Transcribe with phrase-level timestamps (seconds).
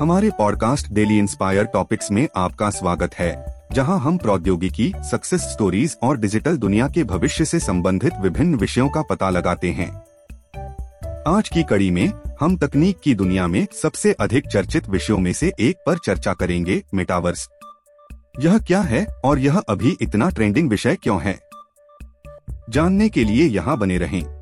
[0.00, 6.16] हमारे podcast daily inspire topics में आपका स्वागत है, जहाँ हम प्रौद्योगिकी सक्सेस स्टोरीज और
[6.16, 10.02] डिजिटल दुनिया के भविष्य से संबंधित विभिन्न विषयों का पता लगाते हैं।
[11.28, 15.52] आज की कड़ी में हम तकनीक की दुनिया में सबसे अधिक चर्चित विषयों में से
[15.60, 17.48] एक पर चर्चा करेंगे मेटावर्स
[18.40, 21.40] यह क्या है और यह अभी इतना ट्रेंडिंग विषय क्यों है?
[22.70, 24.39] जानने के लिए यहाँ बने रहें।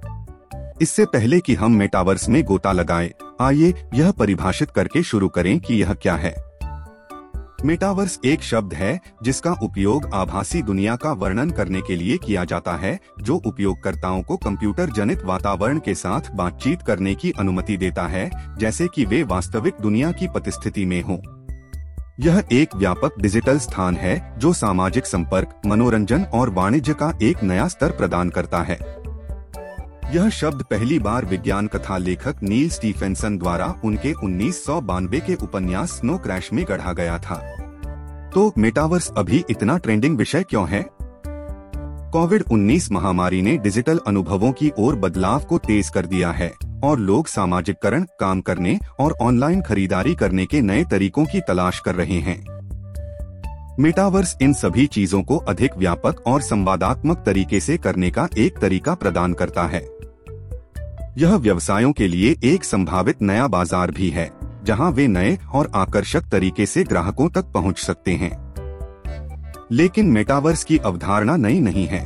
[0.82, 3.10] इससे पहले कि हम मेटावर्स में गोता लगाएँ,
[3.40, 6.34] आइए यह परिभाषित करके शुरू करें कि यह क्या है
[7.64, 12.72] मेटावर्स एक शब्द है जिसका उपयोग आभासी दुनिया का वर्णन करने के लिए किया जाता
[12.72, 18.30] है जो उपयोगकर्ताओं को कंप्यूटर जनित वातावरण के साथ बातचीत करने की अनुमति देता है
[18.58, 21.18] जैसे कि वे वास्तविक दुनिया की परिस्थिति में हों।
[22.20, 27.68] यह एक व्यापक डिजिटल स्थान है जो सामाजिक संपर्क मनोरंजन और वाणिज्य का एक नया
[27.68, 29.07] स्तर प्रदान करता है
[30.14, 35.34] यह शब्द पहली बार विज्ञान कथा लेखक नील स्टीफेंसन द्वारा उनके उन्नीस सौ बानवे के
[35.34, 37.36] उपन्यास स्नो क्रैश में गढ़ा गया था।
[38.34, 40.90] तो मेटावर्स अभी इतना ट्रेंडिंग विषय क्यों है?
[42.12, 46.98] कोविड 19 महामारी ने डिजिटल अनुभवों की ओर बदलाव को तेज कर दिया है और
[46.98, 52.20] लोग सामाजिककरण, काम करने और ऑनलाइन खरीदारी करने के नए तरीकों की तलाश कर रहे
[52.20, 52.58] हैं।
[53.80, 58.94] मेटावर्स इन सभी चीज़ों को अधिक व्यापक और संवादात्मक तरीके से करने का एक तरीका
[58.94, 59.97] प्रदान करता है।
[61.18, 64.30] यह व्यवसायों के लिए एक संभावित नया बाज़ार भी है,
[64.64, 68.30] जहाँ वे नए और आकर्षक तरीके से ग्राहकों तक पहुँच सकते हैं।
[69.72, 72.00] लेकिन मेटावर्स की अवधारणा नई नहीं है।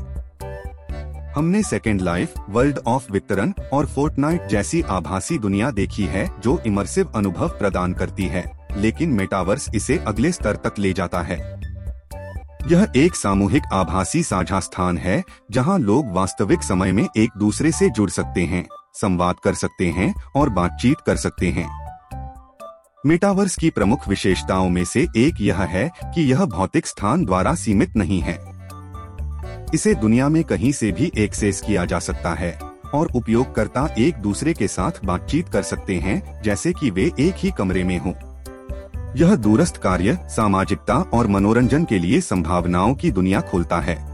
[1.36, 7.12] हमने सेकेंड लाइफ वर्ल्ड ऑफ़ वितरण और फोर्टनाइट जैसी आभासी दुनिया देखी है, जो इमर्सिव
[7.14, 11.60] अनुभव प्रदान करती है, लेकिन मेटावर्स इसे अगले स्तर तक ले जाता है।
[12.70, 17.90] यह एक सामूहिक आभासी साझा स्थान है, जहाँ लोग वास्तविक समय में एक दूसरे से
[17.90, 21.82] जुड़ सकते हैं। संवाद कर सकते हैं और बातचीत कर सकते हैं।
[23.06, 27.96] मेटावर्स की प्रमुख विशेषताओं में से एक यह है कि यह भौतिक स्थान द्वारा सीमित
[27.96, 28.52] नहीं है।
[29.74, 32.58] इसे दुनिया में कहीं से भी एक्सेस किया जा सकता है
[32.94, 37.50] और उपयोगकर्ता एक दूसरे के साथ बातचीत कर सकते हैं, जैसे कि वे एक ही
[37.50, 38.12] कमरे में हों।
[39.16, 44.11] यह दूरस्थ कार्य, सामाजिकता और मनोरंजन के लिए संभावनाओं की दुनिया खोलता है।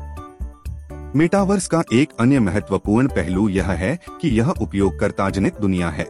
[1.18, 6.04] मेटावर्स का एक अन्य महत्वपूर्ण पहलू यह है कि यह उपयोगकर्ता जनित दुनिया है।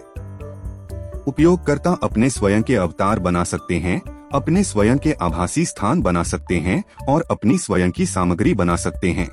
[1.26, 6.56] उपयोगकर्ता अपने स्वयं के अवतार बना सकते हैं, अपने स्वयं के आभासी स्थान बना सकते
[6.56, 9.30] हैं और अपनी स्वयं की सामग्री बना सकते हैं।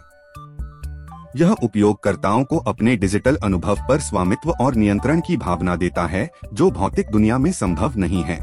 [1.36, 6.72] यह उपयोगकर्ताओं को अपने डिजिटल अनुभव पर स्वामित्व और नियंत्रण की भावना देता है, जो
[6.72, 8.40] भौतिक दुनिया में संभव नहीं है।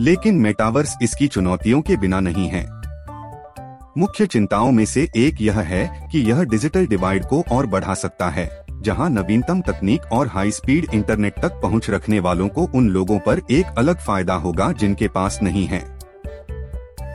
[0.00, 2.73] लेकिन मेटावर्स इसकी चुनौतियों के बिना नहीं है।
[3.98, 8.28] मुख्य चिंताओं में से एक यह है कि यह डिजिटल डिवाइड को और बढ़ा सकता
[8.28, 8.48] है,
[8.80, 13.40] जहाँ नवीनतम तकनीक और हाई स्पीड इंटरनेट तक पहुँच रखने वालों को उन लोगों पर
[13.50, 15.80] एक अलग फ़ायदा होगा जिनके पास नहीं है।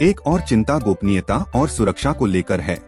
[0.02, 2.80] एक और चिंता गोपनीयता और सुरक्षा को लेकर है।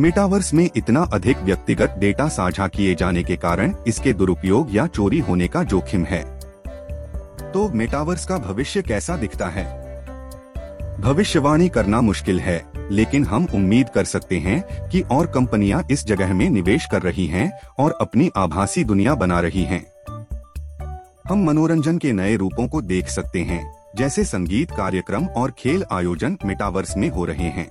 [0.00, 5.18] मेटावर्स में इतना अधिक व्यक्तिगत डेटा साझा किए जाने के कारण इसके दुरुपयोग या चोरी
[5.18, 6.24] होने का जोखिम है।
[7.52, 9.83] तो मेटावर्स का भविष्य कैसा दिखता है?
[11.04, 16.32] भविष्यवाणी करना मुश्किल है, लेकिन हम उम्मीद कर सकते हैं कि और कंपनियाँ इस जगह
[16.34, 19.84] में निवेश कर रही हैं और अपनी आभासी दुनिया बना रही हैं।
[21.28, 23.62] हम मनोरंजन के नए रूपों को देख सकते हैं,
[23.96, 27.70] जैसे संगीत कार्यक्रम और खेल आयोजन मेटावर्स में हो रहे हैं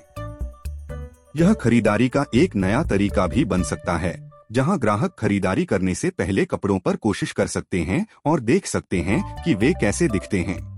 [1.35, 4.15] यह खरीदारी का एक नया तरीका भी बन सकता है,
[4.51, 8.99] जहाँ ग्राहक खरीदारी करने से पहले कपड़ों पर कोशिश कर सकते हैं और देख सकते
[8.99, 10.72] हैं कि वे कैसे दिखते हैं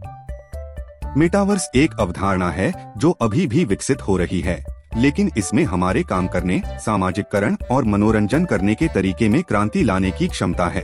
[1.18, 4.66] मेटावर्स एक अवधारणा है जो अभी भी विकसित हो रही है।
[4.98, 10.28] लेकिन इसमें हमारे काम करने सामाजिककरण और मनोरंजन करने के तरीके में क्रांति लाने की
[10.28, 10.84] क्षमता है।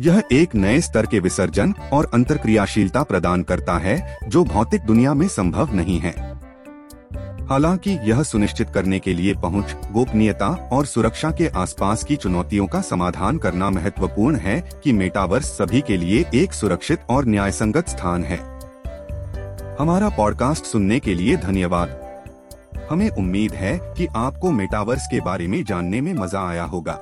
[0.00, 5.28] यह एक नए स्तर के विसर्जन और अंतरक्रियाशीलता प्रदान करता है जो भौतिक दुनिया में
[5.28, 6.28] संभव नहीं है।
[7.50, 12.80] हालाँकि यह सुनिश्चित करने के लिए पहुँच, गोपनीयता और सुरक्षा के आसपास की चुनौतियों का
[12.80, 18.47] समाधान करना महत्वपूर्ण है कि मेटावर्स सभी के लिए एक सुरक्षित और न्यायसंगत स्थान है।
[19.78, 22.22] हमारा पॉडकास्ट सुनने के लिए धन्यवाद।
[22.90, 27.00] हमें उम्मीद है कि आपको मेटावर्स के बारे में जानने में मज़ा आया होगा।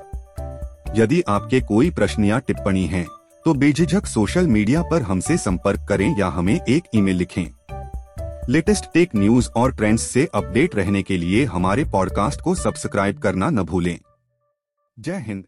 [0.95, 3.07] यदि आपके कोई प्रश्न या टिप्पणी हैं,
[3.45, 7.45] तो बेझिझक सोशल मीडिया पर हमसे संपर्क करें या हमें एक ईमेल लिखें।
[8.49, 13.49] लेटेस्ट टेक न्यूज़ और ट्रेंड्स से अपडेट रहने के लिए हमारे पॉडकास्ट को सब्सक्राइब करना
[13.49, 13.99] न भूलें।
[14.99, 15.43] जय हिंद।